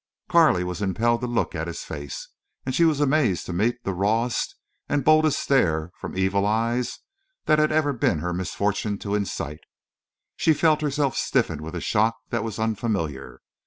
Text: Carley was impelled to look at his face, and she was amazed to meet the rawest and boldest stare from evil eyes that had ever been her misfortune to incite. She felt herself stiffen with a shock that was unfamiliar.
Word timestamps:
Carley 0.27 0.63
was 0.63 0.81
impelled 0.81 1.21
to 1.21 1.27
look 1.27 1.53
at 1.53 1.67
his 1.67 1.83
face, 1.83 2.29
and 2.65 2.73
she 2.73 2.85
was 2.85 2.99
amazed 2.99 3.45
to 3.45 3.53
meet 3.53 3.83
the 3.83 3.93
rawest 3.93 4.55
and 4.89 5.03
boldest 5.05 5.37
stare 5.37 5.91
from 5.95 6.17
evil 6.17 6.43
eyes 6.47 7.01
that 7.45 7.59
had 7.59 7.71
ever 7.71 7.93
been 7.93 8.17
her 8.17 8.33
misfortune 8.33 8.97
to 8.97 9.13
incite. 9.13 9.59
She 10.35 10.55
felt 10.55 10.81
herself 10.81 11.15
stiffen 11.15 11.61
with 11.61 11.75
a 11.75 11.81
shock 11.81 12.15
that 12.31 12.43
was 12.43 12.57
unfamiliar. 12.57 13.41